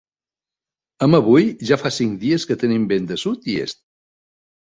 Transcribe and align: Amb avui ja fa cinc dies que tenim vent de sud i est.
Amb 1.07 1.17
avui 1.17 1.45
ja 1.71 1.77
fa 1.81 1.91
cinc 1.97 2.15
dies 2.23 2.45
que 2.53 2.57
tenim 2.65 2.87
vent 2.95 3.07
de 3.13 3.19
sud 3.25 3.47
i 3.57 3.59
est. 3.67 3.81